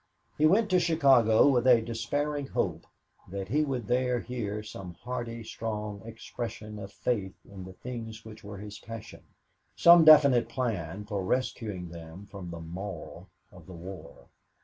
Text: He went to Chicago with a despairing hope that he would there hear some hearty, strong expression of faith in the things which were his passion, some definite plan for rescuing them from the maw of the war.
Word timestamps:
He 0.35 0.47
went 0.47 0.71
to 0.71 0.79
Chicago 0.79 1.47
with 1.47 1.67
a 1.67 1.79
despairing 1.79 2.47
hope 2.47 2.87
that 3.27 3.49
he 3.49 3.63
would 3.63 3.85
there 3.85 4.19
hear 4.19 4.63
some 4.63 4.95
hearty, 5.03 5.43
strong 5.43 6.01
expression 6.03 6.79
of 6.79 6.91
faith 6.91 7.35
in 7.47 7.65
the 7.65 7.73
things 7.73 8.25
which 8.25 8.43
were 8.43 8.57
his 8.57 8.79
passion, 8.79 9.21
some 9.75 10.03
definite 10.03 10.49
plan 10.49 11.05
for 11.05 11.23
rescuing 11.23 11.89
them 11.89 12.25
from 12.25 12.49
the 12.49 12.61
maw 12.61 13.25
of 13.51 13.67
the 13.67 13.73
war. 13.75 14.27